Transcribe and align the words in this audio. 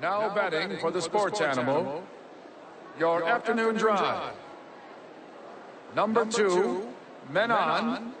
Now 0.00 0.34
betting 0.34 0.78
for 0.78 0.90
the 0.90 1.00
sports 1.00 1.40
animal, 1.40 2.04
your 2.98 3.26
afternoon 3.26 3.76
drive. 3.76 4.34
Number 5.94 6.26
two, 6.26 6.86
men 7.30 7.50
on, 7.50 8.12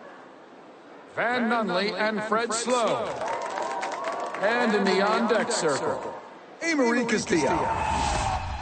Van 1.14 1.50
Nunley 1.50 1.92
and 1.92 2.22
Fred 2.24 2.52
Slow. 2.54 3.06
And 4.40 4.74
in 4.74 4.84
the 4.84 5.00
on 5.00 5.28
deck 5.28 5.52
circle, 5.52 6.14
Amory 6.62 7.04
Castillo. 7.04 7.68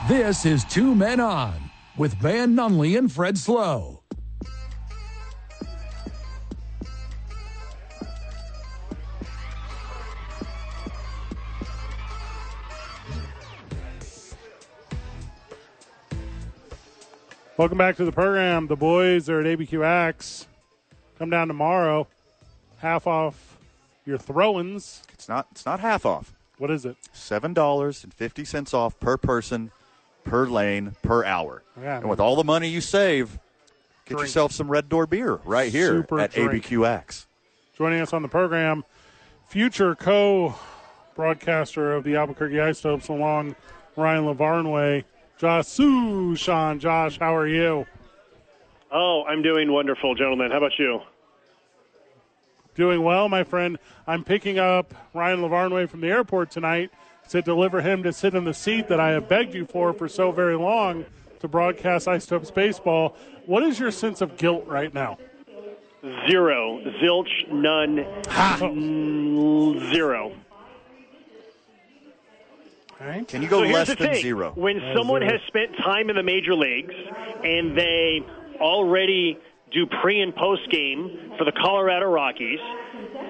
This 0.08 0.44
is 0.44 0.64
Two 0.64 0.94
Men 0.94 1.20
On 1.20 1.70
with 1.96 2.14
Van 2.14 2.54
Nunley 2.54 2.98
and 2.98 3.10
Fred 3.10 3.38
Slow. 3.38 3.93
Welcome 17.56 17.78
back 17.78 17.96
to 17.96 18.04
the 18.04 18.12
program. 18.12 18.66
The 18.66 18.76
boys 18.76 19.28
are 19.28 19.40
at 19.40 19.46
ABQ 19.46 19.84
Axe. 19.84 20.46
Come 21.18 21.30
down 21.30 21.46
tomorrow. 21.48 22.08
Half 22.78 23.06
off 23.06 23.58
your 24.04 24.18
throw-ins. 24.18 25.02
It's 25.12 25.28
not. 25.28 25.46
It's 25.52 25.64
not 25.64 25.78
half 25.80 26.04
off. 26.04 26.32
What 26.58 26.70
is 26.70 26.84
it? 26.84 26.96
Seven 27.12 27.54
dollars 27.54 28.02
and 28.04 28.12
fifty 28.12 28.44
cents 28.44 28.74
off 28.74 28.98
per 28.98 29.16
person, 29.16 29.70
per 30.24 30.46
lane, 30.46 30.96
per 31.02 31.24
hour. 31.24 31.62
Yeah, 31.80 31.98
and 31.98 32.08
with 32.08 32.18
all 32.20 32.34
the 32.36 32.44
money 32.44 32.68
you 32.68 32.80
save, 32.80 33.38
get 34.04 34.14
Drink. 34.16 34.22
yourself 34.22 34.52
some 34.52 34.68
Red 34.70 34.88
Door 34.88 35.06
beer 35.06 35.36
right 35.44 35.70
here 35.70 35.88
Super 36.02 36.20
at 36.20 36.32
drink. 36.32 36.64
ABQ 36.64 36.86
Axe. 36.88 37.26
Joining 37.78 38.00
us 38.00 38.12
on 38.12 38.22
the 38.22 38.28
program, 38.28 38.84
future 39.48 39.94
co-broadcaster 39.94 41.92
of 41.94 42.04
the 42.04 42.16
Albuquerque 42.16 42.60
Ice 42.60 42.78
Isotopes, 42.78 43.08
along 43.08 43.56
Ryan 43.96 44.24
Lavarnway, 44.24 45.04
Josh 45.38 45.66
Suchon. 45.66 46.78
Josh, 46.78 47.18
how 47.18 47.34
are 47.34 47.48
you? 47.48 47.86
Oh, 48.92 49.24
I'm 49.26 49.42
doing 49.42 49.72
wonderful, 49.72 50.14
gentlemen. 50.14 50.50
How 50.50 50.58
about 50.58 50.78
you? 50.78 51.00
Doing 52.74 53.02
well, 53.02 53.28
my 53.28 53.44
friend. 53.44 53.78
I'm 54.06 54.24
picking 54.24 54.58
up 54.58 54.94
Ryan 55.12 55.40
Lavarnway 55.40 55.88
from 55.88 56.00
the 56.00 56.08
airport 56.08 56.50
tonight 56.50 56.90
to 57.30 57.42
deliver 57.42 57.80
him 57.80 58.02
to 58.02 58.12
sit 58.12 58.34
in 58.34 58.44
the 58.44 58.54
seat 58.54 58.88
that 58.88 59.00
I 59.00 59.10
have 59.10 59.28
begged 59.28 59.54
you 59.54 59.66
for 59.66 59.92
for 59.92 60.08
so 60.08 60.30
very 60.30 60.56
long 60.56 61.04
to 61.40 61.48
broadcast 61.48 62.06
Isotopes 62.06 62.50
baseball. 62.50 63.16
What 63.46 63.62
is 63.62 63.78
your 63.78 63.90
sense 63.90 64.20
of 64.20 64.36
guilt 64.36 64.66
right 64.66 64.92
now? 64.92 65.18
Zero. 66.28 66.80
Zilch, 67.02 67.48
none, 67.50 68.04
mm, 68.24 69.94
zero. 69.94 70.32
Can 73.28 73.42
you 73.42 73.48
go 73.48 73.62
so 73.64 73.68
less 73.70 73.88
than 73.88 73.96
thing. 73.96 74.14
zero? 74.22 74.52
When 74.54 74.80
someone 74.96 75.22
has 75.22 75.40
spent 75.46 75.76
time 75.78 76.10
in 76.10 76.16
the 76.16 76.22
major 76.22 76.54
leagues 76.54 76.94
and 77.44 77.76
they 77.76 78.20
already 78.60 79.38
do 79.72 79.86
pre 79.86 80.20
and 80.20 80.34
post 80.34 80.70
game 80.70 81.32
for 81.36 81.44
the 81.44 81.52
Colorado 81.52 82.06
Rockies, 82.06 82.60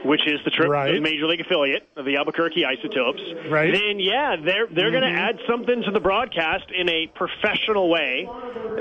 which 0.04 0.26
is 0.26 0.38
the 0.44 0.50
trip 0.50 0.68
Right. 0.68 0.92
the 0.92 1.00
major 1.00 1.26
league 1.26 1.40
affiliate 1.40 1.88
of 1.96 2.04
the 2.04 2.16
Albuquerque 2.16 2.66
Isotopes, 2.66 3.22
Right. 3.48 3.72
then 3.72 3.98
yeah, 3.98 4.36
they're 4.36 4.66
they're 4.66 4.90
going 4.90 5.04
to 5.04 5.08
add 5.18 5.38
something 5.48 5.82
to 5.84 5.90
the 5.90 6.00
broadcast 6.00 6.70
in 6.70 6.90
a 6.90 7.06
professional 7.14 7.88
way 7.88 8.28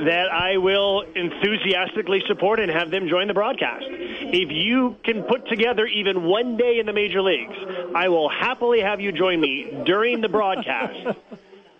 that 0.06 0.28
I 0.31 0.58
will 0.58 1.06
enthusiastically 1.16 2.22
support 2.28 2.59
and 2.59 2.70
have 2.70 2.92
them 2.92 3.08
join 3.08 3.28
the 3.28 3.34
broadcast. 3.34 3.86
If 4.36 4.50
you 4.52 4.98
can 5.06 5.23
put 5.23 5.48
together 5.48 5.86
even 5.86 6.23
one 6.23 6.58
day 6.58 6.80
in 6.80 6.88
the 6.88 6.92
major 6.94 7.22
leagues, 7.22 7.53
I 7.94 8.09
will 8.09 8.30
happily 8.30 8.81
have 8.81 9.00
you 9.00 9.12
join 9.12 9.39
me 9.39 9.84
during 9.86 10.22
the 10.22 10.30
broadcast. 10.30 11.17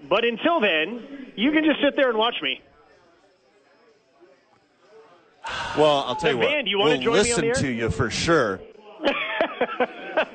But 0.10 0.26
until 0.26 0.60
then, 0.60 1.32
you 1.38 1.54
can 1.54 1.64
just 1.64 1.80
sit 1.82 1.96
there 1.96 2.10
and 2.10 2.18
watch 2.18 2.36
me. 2.44 2.62
Well, 5.78 6.04
I'll 6.06 6.16
tell 6.18 6.32
you 6.32 6.38
Hey, 6.38 6.44
what. 6.44 6.52
Van, 6.52 6.66
do 6.66 6.72
you 6.72 6.78
wanna 6.78 6.92
we'll 6.92 7.02
join 7.02 7.14
me 7.14 7.20
on 7.20 7.26
listen 7.26 7.42
the 7.42 7.48
air? 7.48 7.54
to 7.54 7.72
you 7.72 7.90
for 7.90 8.10
sure. 8.10 8.60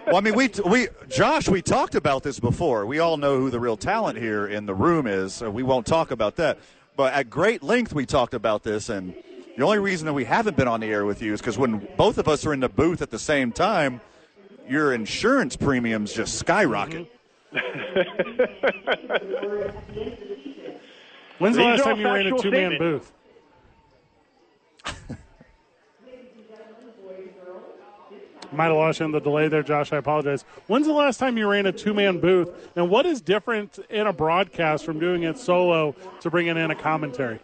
well, 0.07 0.17
I 0.17 0.21
mean, 0.21 0.35
we 0.35 0.49
we 0.65 0.89
Josh, 1.09 1.51
we 1.51 1.61
talked 1.61 1.95
about 1.95 2.23
this 2.23 2.41
before. 2.41 2.87
We 2.87 2.99
all 2.99 3.19
know 3.19 3.39
who 3.39 3.51
the 3.51 3.61
real 3.61 3.77
talent 3.77 4.19
here 4.19 4.47
in 4.47 4.65
the 4.65 4.75
room 4.75 5.07
is. 5.07 5.35
So 5.35 5.51
we 5.51 5.63
won't 5.63 5.87
talk 5.87 6.11
about 6.11 6.37
that. 6.37 6.59
But 6.97 7.13
at 7.13 7.29
great 7.29 7.63
length, 7.63 7.93
we 7.93 8.07
talked 8.07 8.33
about 8.33 8.63
this, 8.65 8.89
and 8.89 9.15
the 9.59 9.65
only 9.65 9.81
reason 9.81 10.07
that 10.07 10.13
we 10.13 10.25
haven't 10.25 10.57
been 10.57 10.69
on 10.69 10.79
the 10.79 10.87
air 10.87 11.05
with 11.05 11.21
you 11.21 11.33
is 11.33 11.41
because 11.41 11.59
when 11.59 11.89
both 11.97 12.17
of 12.19 12.29
us 12.29 12.47
are 12.47 12.53
in 12.53 12.61
the 12.61 12.69
booth 12.69 13.03
at 13.03 13.11
the 13.11 13.19
same 13.19 13.51
time, 13.51 14.01
your 14.69 14.95
insurance 14.95 15.57
premiums 15.57 16.13
just 16.13 16.39
skyrocket. 16.39 17.11
When's 21.39 21.57
the 21.57 21.63
These 21.63 21.81
last 21.81 21.83
time 21.83 21.99
you 21.99 22.07
were 22.07 22.21
in 22.21 22.33
a 22.33 22.39
two-man 22.39 22.79
booth? 22.79 23.13
Might 28.53 28.67
have 28.67 28.77
lost 28.77 29.01
you 29.01 29.07
on 29.07 29.11
the 29.13 29.21
delay 29.21 29.49
there, 29.49 29.65
Josh. 29.65 29.93
I 29.93 29.97
apologize. 29.97 30.45
When's 30.69 30.87
the 30.87 30.93
last 30.93 31.19
time 31.19 31.37
you 31.37 31.49
ran 31.49 31.67
a 31.67 31.73
two-man 31.73 32.21
booth, 32.21 32.71
and 32.77 32.89
what 32.89 33.07
is 33.07 33.21
different 33.21 33.81
in 33.91 34.07
a 34.07 34.13
broadcast 34.13 34.85
from 34.85 35.01
doing 35.01 35.25
it 35.25 35.37
solo 35.37 35.97
to 36.21 36.31
bringing 36.31 36.57
in 36.57 36.71
a 36.71 36.77
commentary? 36.77 37.41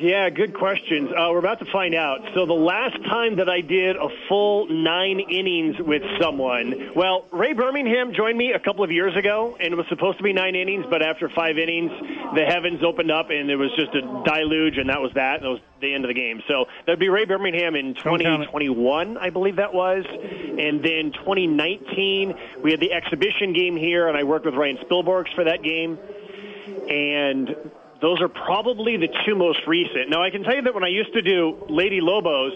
Yeah, 0.00 0.30
good 0.30 0.54
questions. 0.54 1.10
Uh, 1.10 1.28
we're 1.30 1.40
about 1.40 1.58
to 1.58 1.70
find 1.70 1.94
out. 1.94 2.20
So 2.32 2.46
the 2.46 2.54
last 2.54 2.96
time 3.04 3.36
that 3.36 3.50
I 3.50 3.60
did 3.60 3.96
a 3.96 4.08
full 4.30 4.66
nine 4.66 5.20
innings 5.20 5.76
with 5.78 6.02
someone, 6.18 6.92
well, 6.96 7.26
Ray 7.30 7.52
Birmingham 7.52 8.14
joined 8.14 8.38
me 8.38 8.52
a 8.52 8.58
couple 8.58 8.82
of 8.82 8.90
years 8.90 9.14
ago, 9.14 9.58
and 9.60 9.74
it 9.74 9.76
was 9.76 9.84
supposed 9.90 10.16
to 10.16 10.24
be 10.24 10.32
nine 10.32 10.54
innings, 10.54 10.86
but 10.88 11.02
after 11.02 11.28
five 11.28 11.58
innings, 11.58 11.92
the 12.34 12.46
heavens 12.46 12.82
opened 12.82 13.10
up, 13.10 13.28
and 13.28 13.50
it 13.50 13.56
was 13.56 13.70
just 13.76 13.94
a 13.94 14.00
deluge, 14.24 14.78
and 14.78 14.88
that 14.88 15.02
was 15.02 15.12
that. 15.16 15.36
And 15.36 15.44
that 15.44 15.50
was 15.50 15.60
the 15.82 15.92
end 15.92 16.04
of 16.04 16.08
the 16.08 16.14
game. 16.14 16.42
So 16.48 16.64
that'd 16.86 16.98
be 16.98 17.10
Ray 17.10 17.26
Birmingham 17.26 17.74
in 17.74 17.92
Don't 17.92 18.22
count 18.22 18.22
it. 18.42 18.46
2021, 18.46 19.18
I 19.18 19.28
believe 19.28 19.56
that 19.56 19.74
was, 19.74 20.06
and 20.08 20.82
then 20.82 21.12
2019 21.12 22.34
we 22.62 22.70
had 22.70 22.80
the 22.80 22.94
exhibition 22.94 23.52
game 23.52 23.76
here, 23.76 24.08
and 24.08 24.16
I 24.16 24.24
worked 24.24 24.46
with 24.46 24.54
Ryan 24.54 24.78
Spilborghs 24.78 25.34
for 25.34 25.44
that 25.44 25.62
game 25.62 25.98
and 26.88 27.54
those 28.00 28.20
are 28.20 28.28
probably 28.28 28.96
the 28.96 29.08
two 29.26 29.34
most 29.34 29.60
recent. 29.66 30.08
Now, 30.08 30.22
I 30.22 30.30
can 30.30 30.42
tell 30.42 30.54
you 30.56 30.62
that 30.62 30.74
when 30.74 30.84
I 30.84 30.88
used 30.88 31.12
to 31.14 31.22
do 31.22 31.64
Lady 31.68 32.00
Lobos, 32.00 32.52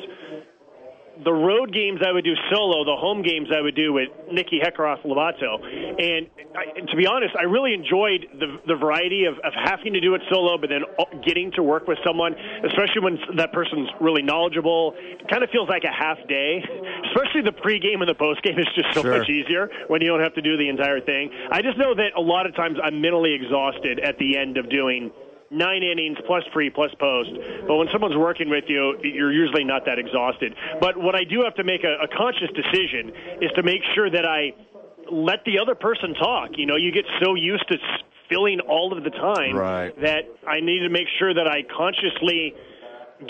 the 1.23 1.33
road 1.33 1.73
games 1.73 2.01
I 2.05 2.11
would 2.11 2.25
do 2.25 2.35
solo, 2.51 2.85
the 2.85 2.97
home 2.99 3.23
games 3.23 3.47
I 3.55 3.61
would 3.61 3.77
do 3.77 3.93
with 3.93 4.09
Nikki 4.33 4.59
Heckeroth 4.59 5.07
Lovato. 5.07 5.63
And 5.63 6.27
I, 6.59 6.81
to 6.81 6.97
be 6.97 7.07
honest, 7.07 7.37
I 7.39 7.45
really 7.45 7.73
enjoyed 7.73 8.27
the, 8.35 8.59
the 8.67 8.75
variety 8.75 9.27
of, 9.27 9.35
of 9.45 9.53
having 9.55 9.93
to 9.93 10.01
do 10.01 10.15
it 10.17 10.23
solo, 10.29 10.59
but 10.59 10.71
then 10.71 10.83
getting 11.25 11.53
to 11.53 11.63
work 11.63 11.87
with 11.87 11.99
someone, 12.05 12.35
especially 12.67 13.03
when 13.03 13.19
that 13.37 13.53
person's 13.53 13.89
really 14.01 14.23
knowledgeable. 14.23 14.95
It 14.99 15.29
kind 15.31 15.45
of 15.45 15.51
feels 15.51 15.69
like 15.69 15.85
a 15.85 15.95
half 15.95 16.19
day, 16.27 16.59
especially 17.07 17.43
the 17.47 17.55
pregame 17.63 18.03
and 18.03 18.09
the 18.11 18.19
postgame 18.19 18.59
is 18.59 18.67
just 18.75 18.93
so 18.95 19.03
Sure. 19.03 19.19
much 19.19 19.29
easier 19.29 19.71
when 19.89 20.01
you 20.01 20.09
don't 20.09 20.23
have 20.23 20.35
to 20.35 20.43
do 20.43 20.57
the 20.57 20.69
entire 20.69 21.01
thing. 21.01 21.31
I 21.53 21.63
just 21.63 21.79
know 21.79 21.95
that 21.95 22.17
a 22.17 22.21
lot 22.21 22.47
of 22.47 22.57
times 22.57 22.79
I'm 22.83 23.01
mentally 23.01 23.35
exhausted 23.35 24.01
at 24.01 24.19
the 24.19 24.37
end 24.37 24.57
of 24.57 24.69
doing 24.69 25.13
nine 25.55 25.83
innings 25.83 26.19
plus 26.27 26.43
pre 26.53 26.69
plus 26.71 26.91
post. 26.99 27.31
But 27.67 27.77
when 27.77 27.89
someone's 27.93 28.17
working 28.17 28.51
with 28.51 28.65
you, 28.69 28.99
you're 29.03 29.33
usually 29.33 29.65
not 29.65 29.87
that 29.87 29.99
exhausted. 29.99 30.55
But 30.81 30.97
what 30.97 31.15
I 31.15 31.25
do 31.25 31.43
have 31.43 31.55
to 31.57 31.65
make 31.65 31.85
a, 31.85 32.05
a 32.05 32.09
conscious 32.09 32.51
decision 32.55 33.13
is 33.41 33.51
to 33.57 33.63
make 33.63 33.81
sure 33.95 34.11
that 34.11 34.27
I 34.27 34.53
let 35.11 35.45
the 35.45 35.59
other 35.61 35.75
person 35.75 36.15
talk. 36.15 36.51
You 36.57 36.67
know, 36.67 36.77
you 36.77 36.91
get 36.93 37.05
so 37.23 37.35
used 37.35 37.67
to 37.69 37.77
filling 38.29 38.61
all 38.61 38.97
of 38.97 39.05
the 39.05 39.11
time 39.11 39.55
Right. 39.55 39.95
that 40.01 40.25
I 40.49 40.61
need 40.61 40.81
to 40.81 40.89
make 40.89 41.07
sure 41.19 41.35
that 41.35 41.47
I 41.47 41.63
consciously 41.63 42.55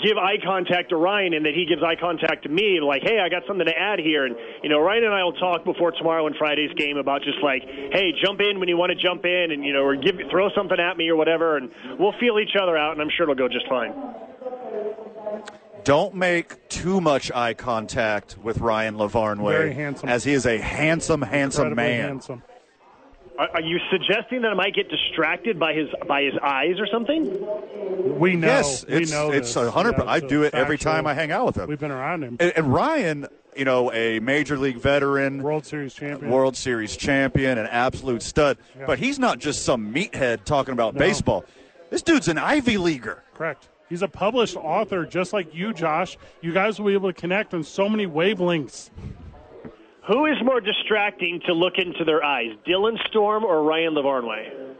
give 0.03 0.17
eye 0.17 0.37
contact 0.43 0.89
to 0.89 0.95
Ryan 0.97 1.33
and 1.33 1.45
that 1.45 1.53
he 1.53 1.65
gives 1.65 1.81
eye 1.83 1.95
contact 1.95 2.43
to 2.43 2.49
me 2.49 2.79
like 2.81 3.01
hey 3.03 3.19
I 3.19 3.29
got 3.29 3.43
something 3.47 3.65
to 3.65 3.77
add 3.77 3.99
here 3.99 4.25
and 4.25 4.35
you 4.63 4.69
know 4.69 4.79
Ryan 4.79 5.05
and 5.05 5.13
I 5.13 5.23
will 5.23 5.33
talk 5.33 5.63
before 5.63 5.91
tomorrow 5.91 6.27
and 6.27 6.35
Friday's 6.35 6.71
game 6.75 6.97
about 6.97 7.21
just 7.23 7.41
like 7.43 7.63
hey 7.63 8.11
jump 8.23 8.39
in 8.41 8.59
when 8.59 8.67
you 8.69 8.77
want 8.77 8.91
to 8.91 8.95
jump 9.01 9.25
in 9.25 9.51
and 9.51 9.63
you 9.63 9.73
know 9.73 9.83
or 9.83 9.95
give 9.95 10.15
throw 10.31 10.49
something 10.55 10.79
at 10.79 10.97
me 10.97 11.09
or 11.09 11.15
whatever 11.15 11.57
and 11.57 11.69
we'll 11.99 12.13
feel 12.19 12.39
each 12.39 12.55
other 12.61 12.75
out 12.77 12.93
and 12.93 13.01
I'm 13.01 13.09
sure 13.15 13.23
it'll 13.29 13.35
go 13.35 13.47
just 13.47 13.67
fine 13.67 13.93
Don't 15.83 16.15
make 16.15 16.67
too 16.67 16.99
much 16.99 17.31
eye 17.31 17.53
contact 17.53 18.37
with 18.41 18.57
Ryan 18.57 18.95
Lavarnway, 18.95 19.51
Very 19.51 19.73
handsome. 19.73 20.09
as 20.09 20.23
he 20.23 20.33
is 20.33 20.45
a 20.47 20.57
handsome, 20.57 21.21
handsome 21.21 21.67
Incredibly 21.67 21.97
man. 21.97 22.07
handsome. 22.09 22.43
Are, 23.37 23.49
are 23.55 23.61
you 23.61 23.79
suggesting 23.91 24.41
that 24.43 24.51
I 24.51 24.53
might 24.53 24.73
get 24.75 24.89
distracted 24.89 25.59
by 25.59 25.73
his 25.73 25.89
by 26.07 26.23
his 26.23 26.33
eyes 26.41 26.79
or 26.79 26.87
something 26.87 27.25
We 28.19 28.35
know. 28.35 28.47
Yes, 28.47 28.85
we 28.85 28.95
it's 29.03 29.11
know 29.11 29.31
it's 29.31 29.55
a 29.55 29.69
hundred. 29.71 29.95
Yeah, 29.97 30.05
I 30.09 30.19
do 30.19 30.43
a 30.43 30.47
it 30.47 30.53
every 30.53 30.77
time 30.77 31.05
I 31.07 31.13
hang 31.13 31.31
out 31.31 31.45
with 31.45 31.57
him. 31.57 31.67
We've 31.67 31.79
been 31.79 31.91
around 31.91 32.23
him. 32.23 32.37
And, 32.39 32.53
and 32.55 32.73
Ryan, 32.73 33.27
you 33.55 33.65
know, 33.65 33.91
a 33.91 34.19
major 34.19 34.57
league 34.57 34.77
veteran, 34.77 35.43
World 35.43 35.65
Series 35.65 35.93
champion. 35.93 36.31
World 36.31 36.55
Series 36.55 36.95
champion, 36.95 37.57
an 37.57 37.67
absolute 37.67 38.21
stud. 38.21 38.57
But 38.85 38.99
he's 38.99 39.19
not 39.19 39.39
just 39.39 39.63
some 39.63 39.93
meathead 39.93 40.43
talking 40.45 40.73
about 40.73 40.93
No. 40.93 40.99
baseball. 40.99 41.45
This 41.89 42.01
dude's 42.01 42.27
an 42.27 42.37
Ivy 42.37 42.77
leaguer. 42.77 43.23
Correct. 43.33 43.67
He's 43.89 44.01
a 44.01 44.07
published 44.07 44.55
author, 44.55 45.05
just 45.05 45.31
like 45.31 45.53
you, 45.53 45.71
Josh. 45.73 46.17
You 46.41 46.51
guys 46.53 46.79
will 46.79 46.87
be 46.87 46.93
able 46.93 47.13
to 47.13 47.19
connect 47.19 47.53
on 47.53 47.63
so 47.63 47.87
many 47.87 48.07
wavelengths. 48.07 48.89
Who 50.07 50.25
is 50.25 50.37
more 50.43 50.61
distracting 50.61 51.41
to 51.47 51.53
look 51.53 51.77
into 51.77 52.03
their 52.03 52.23
eyes, 52.23 52.51
Dylan 52.67 52.97
Storm 53.07 53.43
or 53.43 53.63
Ryan 53.63 53.95
Lavarnway? 53.95 54.75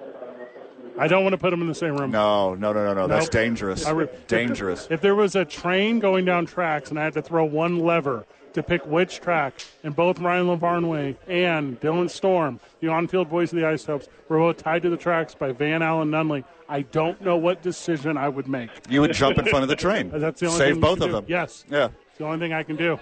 I 1.00 1.08
don't 1.08 1.24
want 1.24 1.34
to 1.34 1.38
put 1.38 1.50
them 1.50 1.62
in 1.62 1.68
the 1.68 1.76
same 1.76 1.98
room. 1.98 2.12
No, 2.12 2.56
no, 2.56 2.72
no, 2.72 2.86
no, 2.86 2.94
no. 2.94 3.08
That's 3.08 3.28
dangerous. 3.28 3.86
I 3.86 3.92
re- 3.92 4.08
dangerous. 4.28 4.88
If 4.90 5.02
there 5.02 5.16
was 5.16 5.36
a 5.36 5.44
train 5.44 6.00
going 6.00 6.26
down 6.26 6.46
tracks 6.46 6.90
and 6.90 7.00
I 7.00 7.04
had 7.04 7.14
to 7.14 7.22
throw 7.22 7.44
one 7.44 7.80
lever 7.80 8.26
to 8.54 8.64
pick 8.64 8.86
which 8.86 9.20
track, 9.20 9.56
and 9.84 9.94
both 9.94 10.20
Ryan 10.20 10.46
Lavarnway 10.48 11.18
and 11.28 11.78
Dylan 11.82 12.10
Storm, 12.10 12.62
the 12.80 12.88
on-field 12.88 13.28
voice 13.28 13.52
of 13.52 13.58
the 13.60 13.66
Isotopes, 13.66 14.08
were 14.30 14.38
both 14.38 14.58
tied 14.58 14.84
to 14.84 14.90
the 14.90 14.96
tracks 14.96 15.36
by 15.36 15.52
Van 15.52 15.82
Allen 15.82 16.10
Nunley, 16.10 16.46
I 16.70 16.84
don't 16.84 17.20
know 17.22 17.36
what 17.36 17.62
decision 17.62 18.16
I 18.16 18.30
would 18.30 18.48
make. 18.48 18.70
You 18.90 19.02
would 19.02 19.12
jump 19.12 19.38
in 19.38 19.46
front 19.46 19.64
of 19.64 19.70
the 19.70 19.76
train. 19.76 20.10
That's 20.14 20.40
the 20.40 20.46
only 20.48 20.58
Save 20.60 20.76
thing 20.76 20.82
both 20.82 21.00
of 21.00 21.04
can 21.04 21.12
them. 21.12 21.26
Yes. 21.28 21.66
Yeah. 21.70 21.90
It's 22.10 22.20
the 22.20 22.26
only 22.26 22.40
thing 22.40 22.54
I 22.54 22.64
can 22.64 22.78
do. 22.78 22.98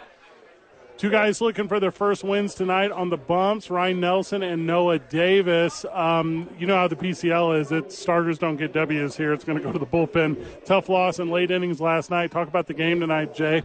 Two 0.98 1.10
guys 1.10 1.42
looking 1.42 1.68
for 1.68 1.80
their 1.80 1.92
first 1.92 2.24
wins 2.24 2.54
tonight 2.54 2.92
on 2.92 3.10
the 3.10 3.18
bumps 3.18 3.69
Ryan 3.69 4.00
Nelson 4.00 4.42
and 4.44 4.66
Noah 4.66 5.00
Davis. 5.00 5.86
Um, 5.92 6.50
you 6.57 6.66
know 6.68 6.75
how 6.75 6.88
the 6.88 6.95
PCL 6.95 7.60
is. 7.60 7.72
It 7.72 7.92
starters 7.92 8.38
don't 8.38 8.56
get 8.57 8.74
W's 8.74 9.18
here. 9.18 9.34
It's 9.34 9.44
going 9.44 9.57
to 9.57 9.63
go 9.63 9.72
to 9.72 9.80
the 9.80 9.86
bullpen. 9.88 10.38
Tough 10.66 10.88
loss 10.90 11.19
in 11.19 11.30
late 11.30 11.51
innings 11.51 11.81
last 11.81 12.10
night. 12.10 12.31
Talk 12.31 12.48
about 12.48 12.68
the 12.68 12.74
game 12.74 13.00
tonight, 13.01 13.34
Jay. 13.36 13.63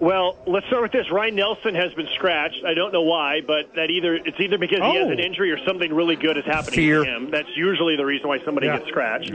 Well, 0.00 0.38
let's 0.46 0.64
start 0.68 0.82
with 0.82 0.92
this. 0.92 1.10
Ryan 1.10 1.34
Nelson 1.34 1.74
has 1.74 1.92
been 1.94 2.06
scratched. 2.14 2.62
I 2.64 2.72
don't 2.74 2.92
know 2.92 3.02
why, 3.02 3.40
but 3.44 3.74
that 3.74 3.90
either 3.90 4.14
it's 4.14 4.38
either 4.38 4.56
because 4.58 4.78
he 4.78 4.94
has 4.96 5.08
Oh. 5.08 5.10
an 5.10 5.18
injury 5.18 5.50
or 5.50 5.58
something 5.66 5.92
really 5.92 6.14
good 6.14 6.36
is 6.36 6.44
happening 6.44 6.74
Fear. 6.76 7.04
to 7.04 7.10
him. 7.10 7.30
That's 7.32 7.48
usually 7.56 7.96
the 7.96 8.06
reason 8.06 8.28
why 8.28 8.38
somebody 8.44 8.68
Yeah. 8.68 8.76
gets 8.78 8.88
scratched. 8.90 9.32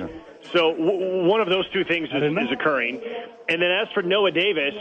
So 0.54 0.71
w- 0.74 1.25
one 1.27 1.42
of 1.42 1.50
those 1.50 1.68
two 1.71 1.83
things 1.83 2.07
is, 2.13 2.24
is 2.24 2.51
occurring. 2.51 3.01
And 3.50 3.62
then 3.62 3.71
as 3.71 3.89
for 3.94 4.04
Noah 4.04 4.31
Davis, 4.31 4.74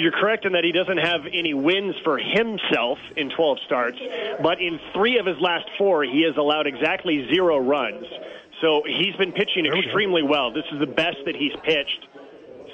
you're 0.00 0.12
correct 0.12 0.44
in 0.44 0.52
that 0.52 0.64
he 0.64 0.72
doesn't 0.72 0.98
have 0.98 1.26
any 1.32 1.54
wins 1.54 1.94
for 2.04 2.18
himself 2.18 2.98
in 3.16 3.30
12 3.30 3.58
starts, 3.66 3.98
but 4.42 4.60
in 4.60 4.80
three 4.94 5.18
of 5.18 5.26
his 5.26 5.36
last 5.40 5.68
four, 5.78 6.02
he 6.04 6.24
has 6.26 6.36
allowed 6.36 6.66
exactly 6.66 7.28
zero 7.32 7.58
runs. 7.58 8.06
So 8.60 8.82
he's 8.86 9.16
been 9.16 9.32
pitching 9.32 9.66
extremely 9.66 10.22
well. 10.22 10.52
This 10.52 10.64
is 10.72 10.80
the 10.80 10.86
best 10.86 11.18
that 11.26 11.34
he's 11.34 11.52
pitched 11.62 12.06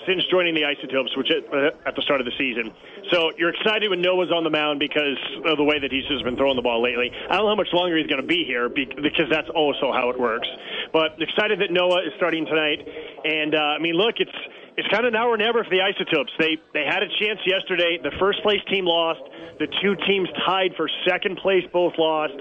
since 0.06 0.24
joining 0.30 0.54
the 0.54 0.64
Isotopes, 0.64 1.16
which 1.16 1.30
at, 1.30 1.52
uh, 1.52 1.70
at 1.84 1.96
the 1.96 2.02
start 2.02 2.20
of 2.20 2.26
the 2.26 2.32
season. 2.38 2.72
So 3.10 3.32
you're 3.36 3.50
excited 3.50 3.90
when 3.90 4.00
Noah's 4.00 4.30
on 4.30 4.44
the 4.44 4.50
mound 4.50 4.78
because 4.78 5.18
of 5.44 5.58
the 5.58 5.64
way 5.64 5.78
that 5.78 5.90
he's 5.90 6.06
just 6.06 6.24
been 6.24 6.36
throwing 6.36 6.56
the 6.56 6.62
ball 6.62 6.82
lately. 6.82 7.10
I 7.10 7.36
don't 7.36 7.44
know 7.44 7.50
how 7.50 7.54
much 7.56 7.72
longer 7.72 7.96
he's 7.96 8.06
going 8.06 8.22
to 8.22 8.26
be 8.26 8.44
here 8.46 8.68
because 8.68 9.26
that's 9.30 9.50
also 9.50 9.92
how 9.92 10.10
it 10.10 10.18
works. 10.18 10.48
But 10.92 11.20
excited 11.20 11.60
that 11.60 11.70
Noah 11.70 12.06
is 12.06 12.14
starting 12.16 12.46
tonight. 12.46 12.86
And 13.24 13.54
uh, 13.54 13.58
I 13.58 13.78
mean, 13.78 13.94
look, 13.94 14.16
it's 14.18 14.38
it's 14.76 14.88
kind 14.88 15.06
of 15.06 15.12
now 15.12 15.28
or 15.28 15.36
never 15.36 15.64
for 15.64 15.70
the 15.70 15.80
Isotopes. 15.80 16.32
They 16.38 16.58
they 16.72 16.84
had 16.84 17.02
a 17.02 17.08
chance 17.20 17.40
yesterday. 17.46 17.98
The 18.02 18.12
first 18.20 18.42
place 18.42 18.60
team 18.70 18.84
lost. 18.84 19.20
The 19.58 19.68
two 19.80 19.96
teams 20.06 20.28
tied 20.44 20.76
for 20.76 20.88
second 21.08 21.38
place 21.38 21.64
both 21.72 21.94
lost, 21.98 22.36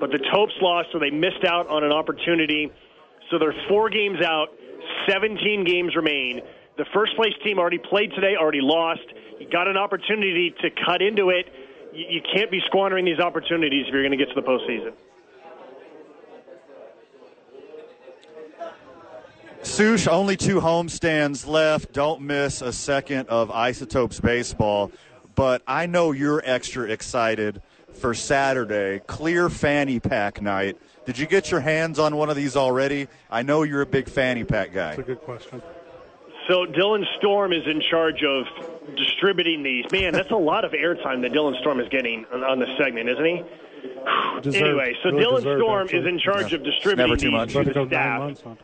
but 0.00 0.10
the 0.10 0.20
Topes 0.32 0.54
lost, 0.62 0.88
so 0.92 0.98
they 0.98 1.10
missed 1.10 1.44
out 1.46 1.68
on 1.68 1.84
an 1.84 1.92
opportunity. 1.92 2.72
So 3.30 3.38
they're 3.38 3.54
four 3.68 3.90
games 3.90 4.22
out. 4.24 4.48
17 5.08 5.64
games 5.64 5.94
remain. 5.94 6.40
The 6.76 6.86
first 6.92 7.16
place 7.16 7.32
team 7.44 7.58
already 7.58 7.78
played 7.78 8.10
today, 8.14 8.34
already 8.40 8.60
lost. 8.62 9.04
You 9.38 9.48
got 9.50 9.68
an 9.68 9.76
opportunity 9.76 10.54
to 10.62 10.70
cut 10.86 11.02
into 11.02 11.28
it. 11.30 11.46
You, 11.92 12.18
you 12.18 12.20
can't 12.34 12.50
be 12.50 12.60
squandering 12.66 13.04
these 13.04 13.20
opportunities 13.20 13.86
if 13.86 13.92
you're 13.92 14.02
going 14.02 14.16
to 14.16 14.24
get 14.24 14.32
to 14.34 14.40
the 14.40 14.46
postseason. 14.46 14.92
Sush, 19.64 20.06
only 20.06 20.36
two 20.36 20.60
homestands 20.60 21.46
left. 21.46 21.92
Don't 21.92 22.20
miss 22.22 22.60
a 22.62 22.72
second 22.72 23.28
of 23.28 23.50
Isotopes 23.50 24.20
baseball. 24.20 24.92
But 25.34 25.62
I 25.66 25.86
know 25.86 26.12
you're 26.12 26.42
extra 26.44 26.84
excited 26.90 27.60
for 27.94 28.14
Saturday, 28.14 29.00
clear 29.06 29.48
fanny 29.48 29.98
pack 30.00 30.40
night. 30.42 30.76
Did 31.06 31.18
you 31.18 31.26
get 31.26 31.50
your 31.50 31.60
hands 31.60 31.98
on 31.98 32.16
one 32.16 32.30
of 32.30 32.36
these 32.36 32.56
already? 32.56 33.08
I 33.30 33.42
know 33.42 33.62
you're 33.62 33.80
a 33.82 33.86
big 33.86 34.08
fanny 34.08 34.44
pack 34.44 34.72
guy. 34.72 34.90
That's 34.96 34.98
a 35.00 35.02
good 35.02 35.20
question. 35.22 35.62
So 36.48 36.66
Dylan 36.66 37.04
Storm 37.16 37.52
is 37.52 37.66
in 37.66 37.80
charge 37.80 38.22
of 38.22 38.44
distributing 38.96 39.62
these. 39.62 39.86
Man, 39.90 40.12
that's 40.12 40.30
a 40.30 40.36
lot 40.36 40.64
of 40.64 40.72
airtime 40.72 41.22
that 41.22 41.32
Dylan 41.32 41.58
Storm 41.60 41.80
is 41.80 41.88
getting 41.88 42.26
on, 42.32 42.44
on 42.44 42.58
this 42.58 42.68
segment, 42.76 43.08
isn't 43.08 43.24
he? 43.24 43.42
Deserved. 44.42 44.56
Anyway, 44.64 44.94
so 45.02 45.10
Really 45.10 45.24
Dylan 45.24 45.36
deserved, 45.36 45.60
Storm 45.60 45.82
actually. 45.84 45.98
is 46.00 46.06
in 46.06 46.18
charge 46.18 46.52
Yeah. 46.52 46.58
of 46.58 46.64
distributing 46.64 47.06
Never 47.08 47.16
too 47.16 47.30
these 47.30 47.32
much. 47.32 47.52
to 47.52 47.64
the 47.64 47.72
go 47.72 47.84
nine 47.84 48.36
staff. 48.36 48.58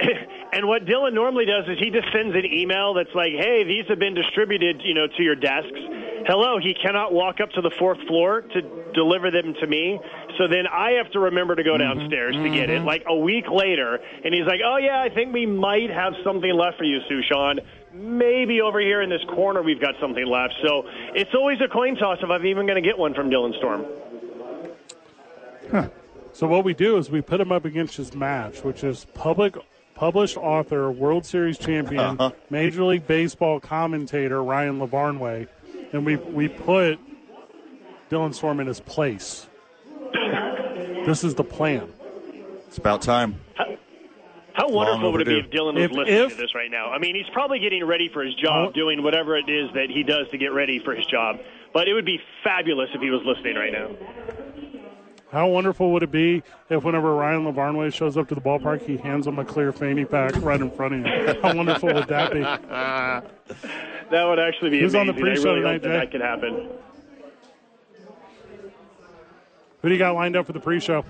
Months 0.00 0.10
not 0.10 0.14
talking 0.14 0.16
about 0.16 0.22
it. 0.22 0.28
And 0.50 0.66
what 0.66 0.84
Dylan 0.84 1.14
normally 1.14 1.44
does 1.44 1.68
is 1.68 1.78
he 1.78 1.90
just 1.90 2.10
sends 2.12 2.34
an 2.34 2.44
email 2.46 2.94
that's 2.94 3.14
like, 3.14 3.32
"Hey, 3.32 3.64
these 3.64 3.86
have 3.88 3.98
been 3.98 4.14
distributed, 4.14 4.80
you 4.82 4.94
know, 4.94 5.06
to 5.06 5.22
your 5.22 5.34
desks." 5.34 5.78
Hello, 6.26 6.58
he 6.58 6.74
cannot 6.74 7.12
walk 7.12 7.40
up 7.40 7.50
to 7.52 7.60
the 7.60 7.70
fourth 7.78 8.00
floor 8.06 8.42
to 8.42 8.62
deliver 8.92 9.30
them 9.30 9.54
to 9.60 9.66
me. 9.66 10.00
So 10.36 10.48
then 10.48 10.66
I 10.66 10.92
have 10.92 11.10
to 11.12 11.20
remember 11.20 11.54
to 11.54 11.62
go 11.62 11.72
mm-hmm. 11.72 11.98
downstairs 11.98 12.36
to 12.36 12.48
get 12.50 12.70
it. 12.70 12.78
Mm-hmm. 12.78 12.86
Like 12.86 13.04
a 13.06 13.16
week 13.16 13.48
later, 13.50 13.98
and 14.24 14.34
he's 14.34 14.46
like, 14.46 14.60
"Oh 14.64 14.78
yeah, 14.78 15.02
I 15.02 15.10
think 15.10 15.32
we 15.32 15.46
might 15.46 15.90
have 15.90 16.14
something 16.24 16.52
left 16.52 16.78
for 16.78 16.84
you, 16.84 17.00
Suchon. 17.10 17.60
Maybe 17.92 18.60
over 18.60 18.80
here 18.80 19.02
in 19.02 19.10
this 19.10 19.24
corner 19.28 19.62
we've 19.62 19.80
got 19.80 19.94
something 20.00 20.26
left." 20.26 20.54
So 20.66 20.84
it's 21.14 21.34
always 21.34 21.60
a 21.60 21.68
coin 21.68 21.96
toss 21.96 22.18
if 22.22 22.30
I'm 22.30 22.46
even 22.46 22.66
going 22.66 22.82
to 22.82 22.86
get 22.86 22.98
one 22.98 23.14
from 23.14 23.30
Dylan 23.30 23.56
Storm. 23.58 23.84
So 26.38 26.46
what 26.46 26.62
we 26.62 26.72
do 26.72 26.98
is 26.98 27.10
we 27.10 27.20
put 27.20 27.40
him 27.40 27.50
up 27.50 27.64
against 27.64 27.96
his 27.96 28.14
match, 28.14 28.62
which 28.62 28.84
is 28.84 29.06
public 29.12 29.56
published 29.98 30.36
author, 30.36 30.90
World 30.92 31.26
Series 31.26 31.58
champion, 31.58 32.00
Uh-huh. 32.20 32.30
Major 32.50 32.84
League 32.84 33.06
Baseball 33.06 33.58
commentator 33.60 34.42
Ryan 34.42 34.78
Lavarnway, 34.78 35.48
and 35.92 36.06
we 36.06 36.16
we 36.16 36.48
put 36.48 36.98
Dylan 38.10 38.32
Storm 38.32 38.60
in 38.60 38.66
his 38.68 38.80
place. 38.80 39.46
this 41.04 41.24
is 41.24 41.34
the 41.34 41.44
plan. 41.44 41.92
It's 42.68 42.78
about 42.78 43.02
time. 43.02 43.40
How 44.52 44.68
wonderful 44.68 45.12
would 45.12 45.20
it 45.20 45.26
be 45.26 45.38
if 45.38 45.50
Dylan 45.50 45.74
was 45.74 45.84
If- 45.84 45.90
listening 45.92 46.18
if- 46.26 46.30
to 46.30 46.36
this 46.36 46.54
right 46.54 46.70
now? 46.70 46.90
I 46.90 46.98
mean, 46.98 47.14
he's 47.14 47.28
probably 47.32 47.58
getting 47.60 47.84
ready 47.84 48.08
for 48.08 48.24
his 48.24 48.34
job, 48.34 48.68
Oh. 48.70 48.72
doing 48.72 49.02
whatever 49.04 49.36
it 49.36 49.48
is 49.48 49.70
that 49.74 49.88
he 49.88 50.02
does 50.02 50.28
to 50.30 50.38
get 50.38 50.52
ready 50.52 50.78
for 50.80 50.94
his 50.94 51.06
job. 51.06 51.38
But 51.72 51.86
it 51.88 51.94
would 51.94 52.04
be 52.06 52.20
fabulous 52.42 52.88
if 52.94 53.00
he 53.00 53.10
was 53.10 53.22
listening 53.24 53.54
right 53.56 53.72
now. 53.72 53.88
How 55.30 55.46
wonderful 55.46 55.92
would 55.92 56.02
it 56.02 56.10
be 56.10 56.42
if 56.70 56.84
whenever 56.84 57.14
Ryan 57.14 57.44
Lavarnway 57.44 57.92
shows 57.92 58.16
up 58.16 58.28
to 58.28 58.34
the 58.34 58.40
ballpark, 58.40 58.80
he 58.86 58.96
hands 58.96 59.26
him 59.26 59.38
a 59.38 59.44
clear 59.44 59.72
fanny 59.72 60.06
pack 60.06 60.34
right 60.36 60.60
in 60.60 60.70
front 60.70 60.94
of 60.94 61.04
him? 61.04 61.42
How 61.42 61.54
wonderful 61.54 61.92
would 61.92 62.08
that 62.08 62.32
be? 62.32 62.40
That 64.10 64.24
would 64.24 64.38
actually 64.38 64.70
be 64.70 64.80
Who's 64.80 64.94
on 64.94 65.06
the 65.06 65.12
pre-show 65.12 65.52
really 65.54 65.60
tonight, 65.60 65.82
Jay? 65.82 65.88
that 65.90 66.10
could 66.10 66.22
happen. 66.22 66.66
Who 69.82 69.88
do 69.88 69.94
you 69.94 69.98
got 69.98 70.14
lined 70.14 70.34
up 70.34 70.46
for 70.46 70.54
the 70.54 70.60
pre-show? 70.60 71.04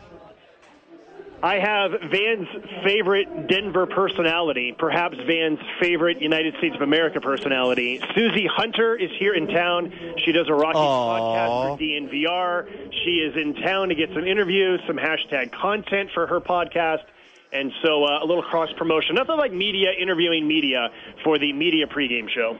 I 1.40 1.60
have 1.60 1.92
Van's 2.10 2.48
favorite 2.82 3.46
Denver 3.46 3.86
personality, 3.86 4.74
perhaps 4.76 5.16
Van's 5.24 5.60
favorite 5.80 6.20
United 6.20 6.56
States 6.58 6.74
of 6.74 6.82
America 6.82 7.20
personality. 7.20 8.00
Susie 8.14 8.46
Hunter 8.52 8.96
is 8.96 9.10
here 9.20 9.34
in 9.34 9.46
town. 9.46 9.92
She 10.24 10.32
does 10.32 10.48
a 10.48 10.54
Rocky 10.54 10.78
Aw. 10.78 11.18
podcast 11.20 11.76
for 11.78 11.82
DNVR. 11.82 12.92
She 13.04 13.18
is 13.20 13.36
in 13.36 13.54
town 13.62 13.88
to 13.90 13.94
get 13.94 14.08
some 14.14 14.26
interviews, 14.26 14.80
some 14.86 14.96
hashtag 14.96 15.52
content 15.52 16.10
for 16.12 16.26
her 16.26 16.40
podcast. 16.40 17.04
And 17.52 17.72
so 17.82 18.04
uh, 18.04 18.18
a 18.22 18.26
little 18.26 18.42
cross 18.42 18.70
promotion. 18.76 19.14
Nothing 19.14 19.36
like 19.36 19.52
media 19.52 19.92
interviewing 19.92 20.46
media 20.46 20.88
for 21.22 21.38
the 21.38 21.52
media 21.52 21.86
pregame 21.86 22.28
show. 22.28 22.58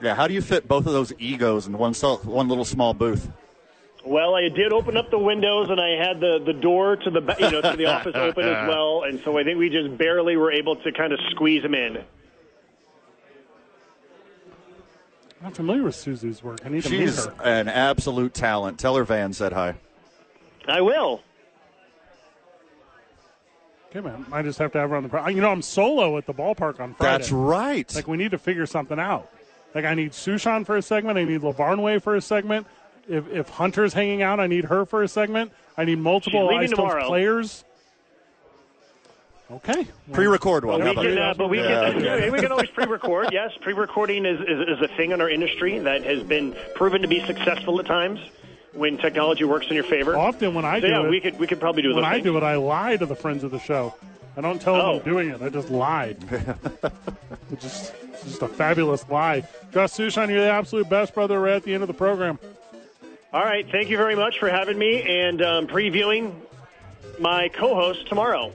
Yeah, 0.00 0.14
how 0.14 0.28
do 0.28 0.34
you 0.34 0.40
fit 0.40 0.66
both 0.68 0.86
of 0.86 0.92
those 0.92 1.12
egos 1.18 1.66
in 1.66 1.76
one, 1.76 1.94
so- 1.94 2.16
one 2.18 2.48
little 2.48 2.64
small 2.64 2.94
booth? 2.94 3.28
Well, 4.04 4.34
I 4.34 4.48
did 4.48 4.72
open 4.72 4.96
up 4.96 5.10
the 5.10 5.18
windows, 5.18 5.68
and 5.70 5.80
I 5.80 5.90
had 5.90 6.18
the, 6.18 6.40
the 6.44 6.52
door 6.52 6.96
to 6.96 7.10
the 7.10 7.20
you 7.38 7.50
know 7.50 7.60
to 7.60 7.76
the 7.76 7.86
office 7.94 8.14
open 8.16 8.44
as 8.44 8.68
well, 8.68 9.04
and 9.04 9.20
so 9.24 9.38
I 9.38 9.44
think 9.44 9.58
we 9.58 9.68
just 9.68 9.96
barely 9.96 10.36
were 10.36 10.50
able 10.50 10.76
to 10.76 10.92
kind 10.92 11.12
of 11.12 11.20
squeeze 11.30 11.62
them 11.62 11.74
in. 11.74 11.98
I'm 15.42 15.46
not 15.48 15.56
familiar 15.56 15.82
with 15.84 15.94
Susie's 15.94 16.42
work. 16.42 16.60
I 16.64 16.68
need 16.68 16.82
to 16.84 16.90
meet 16.90 16.98
She's 16.98 17.24
her. 17.26 17.34
an 17.42 17.68
absolute 17.68 18.34
talent. 18.34 18.78
Tell 18.78 18.96
her 18.96 19.04
Van 19.04 19.32
said 19.32 19.52
hi. 19.52 19.74
I 20.68 20.80
will. 20.80 21.20
Okay, 23.90 24.00
man. 24.00 24.24
I 24.32 24.42
just 24.42 24.58
have 24.58 24.72
to 24.72 24.78
have 24.78 24.90
her 24.90 24.96
on 24.96 25.02
the. 25.02 25.08
Pro- 25.08 25.28
you 25.28 25.40
know, 25.40 25.50
I'm 25.50 25.62
solo 25.62 26.16
at 26.16 26.26
the 26.26 26.34
ballpark 26.34 26.80
on 26.80 26.94
Friday. 26.94 27.18
That's 27.18 27.30
right. 27.32 27.94
Like 27.94 28.08
we 28.08 28.16
need 28.16 28.30
to 28.30 28.38
figure 28.38 28.66
something 28.66 28.98
out. 28.98 29.30
Like 29.74 29.84
I 29.84 29.94
need 29.94 30.12
Suchon 30.12 30.64
for 30.66 30.76
a 30.76 30.82
segment. 30.82 31.18
I 31.18 31.24
need 31.24 31.40
Lavarnway 31.40 32.02
for 32.02 32.14
a 32.16 32.20
segment. 32.20 32.66
If 33.08 33.28
if 33.32 33.48
Hunter's 33.48 33.92
hanging 33.92 34.22
out, 34.22 34.38
I 34.40 34.46
need 34.46 34.64
her 34.66 34.84
for 34.84 35.02
a 35.02 35.08
segment. 35.08 35.52
I 35.76 35.84
need 35.84 35.98
multiple 35.98 36.48
She's 36.60 36.70
leaving 36.70 37.02
players. 37.06 37.64
Okay. 39.50 39.86
Pre-record 40.12 40.64
one. 40.64 40.80
But 40.80 40.94
How 40.96 41.02
we 41.02 41.08
can, 41.08 41.18
uh, 41.18 41.34
but 41.36 41.48
we 41.50 41.58
Yeah. 41.60 41.92
can, 41.92 42.02
yeah, 42.04 42.30
we 42.30 42.38
can 42.40 42.52
always 42.52 42.70
pre-record. 42.70 43.28
Yes, 43.32 43.50
pre-recording 43.60 44.24
is, 44.24 44.40
is 44.40 44.68
is 44.78 44.80
a 44.80 44.88
thing 44.96 45.10
in 45.10 45.20
our 45.20 45.28
industry 45.28 45.78
that 45.80 46.04
has 46.04 46.22
been 46.22 46.56
proven 46.74 47.02
to 47.02 47.08
be 47.08 47.20
successful 47.26 47.78
at 47.78 47.84
times 47.86 48.18
when 48.72 48.96
technology 48.96 49.44
works 49.44 49.66
in 49.68 49.74
your 49.74 49.84
favor. 49.84 50.16
Often 50.16 50.54
when 50.54 50.64
I 50.64 50.80
So 50.80 50.86
do 50.86 50.92
yeah, 50.92 51.02
it, 51.04 51.10
we 51.10 51.20
could 51.20 51.38
we 51.38 51.46
could 51.46 51.60
probably 51.60 51.82
do 51.82 51.90
it. 51.90 51.94
when 51.94 52.02
those 52.04 52.08
I 52.10 52.14
things. 52.14 52.24
do 52.24 52.36
it, 52.38 52.42
I 52.42 52.54
lie 52.56 52.96
to 52.96 53.04
the 53.04 53.16
friends 53.16 53.44
of 53.44 53.50
the 53.50 53.58
show. 53.58 53.94
I 54.38 54.40
don't 54.40 54.58
tell 54.62 54.74
them 54.74 54.82
Oh. 54.86 54.96
I'm 54.98 55.04
doing 55.04 55.28
it. 55.28 55.42
I 55.42 55.50
just 55.50 55.68
lied. 55.68 56.16
it's 57.52 57.62
just, 57.62 57.94
it's 58.04 58.24
just 58.24 58.40
a 58.42 58.48
fabulous 58.48 59.06
lie. 59.10 59.40
Josh 59.74 59.90
Suchon, 59.90 60.30
you're 60.30 60.40
the 60.40 60.50
absolute 60.50 60.88
best 60.88 61.12
brother. 61.12 61.38
We're 61.38 61.48
at 61.48 61.64
the 61.64 61.74
end 61.74 61.82
of 61.82 61.88
the 61.88 61.92
program. 61.94 62.38
All 63.32 63.42
right. 63.42 63.66
Thank 63.70 63.88
you 63.88 63.96
very 63.96 64.14
much 64.14 64.38
for 64.38 64.50
having 64.50 64.78
me 64.78 65.02
and 65.02 65.40
um, 65.40 65.66
previewing 65.66 66.34
my 67.18 67.48
co-host 67.48 68.06
tomorrow. 68.06 68.52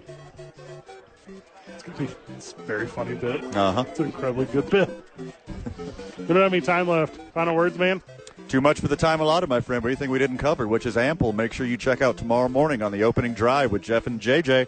It's 1.74 1.84
gonna 1.84 1.98
be 1.98 2.08
it's 2.36 2.54
a 2.54 2.62
very 2.62 2.86
funny 2.86 3.16
bit. 3.16 3.44
Uh 3.56 3.72
huh. 3.72 3.86
It's 3.88 4.00
an 4.00 4.06
incredibly 4.06 4.46
good 4.46 4.70
bit. 4.70 4.90
we 5.18 6.26
don't 6.26 6.38
have 6.38 6.54
any 6.54 6.62
time 6.62 6.88
left. 6.88 7.16
Final 7.34 7.56
words, 7.56 7.78
man. 7.78 8.04
Too 8.50 8.62
much 8.62 8.80
for 8.80 8.88
the 8.88 8.96
time 8.96 9.20
allotted, 9.20 9.50
my 9.50 9.62
friend. 9.62 9.82
But 9.82 9.90
anything 9.90 10.12
we 10.12 10.20
didn't 10.20 10.38
cover, 10.38 10.68
which 10.68 10.86
is 10.86 10.96
ample, 10.96 11.34
make 11.34 11.54
sure 11.54 11.66
you 11.66 11.76
check 11.76 12.04
out 12.04 12.18
tomorrow 12.18 12.48
morning 12.48 12.84
on 12.84 12.92
the 12.92 13.04
opening 13.04 13.34
drive 13.34 13.72
with 13.72 13.82
Jeff 13.82 14.06
and 14.06 14.22
JJ. 14.22 14.68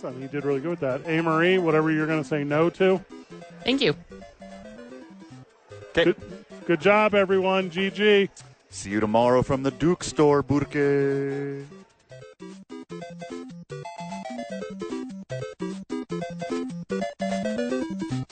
So 0.00 0.10
you 0.18 0.28
did 0.28 0.46
really 0.46 0.60
good 0.60 0.70
with 0.70 0.80
that. 0.80 1.02
A 1.06 1.20
Marie, 1.20 1.58
whatever 1.58 1.90
you're 1.90 2.06
going 2.06 2.22
to 2.22 2.28
say 2.28 2.44
no 2.44 2.70
to. 2.70 3.04
Thank 3.62 3.82
you. 3.82 3.94
Okay. 5.90 6.04
Good, 6.04 6.16
good 6.66 6.80
job, 6.80 7.14
everyone. 7.14 7.70
GG. 7.70 8.30
See 8.72 8.90
you 8.90 9.00
tomorrow 9.00 9.42
from 9.42 9.64
the 9.64 9.72
Duke 9.72 10.04
store, 10.04 10.42
Burke. 10.42 11.66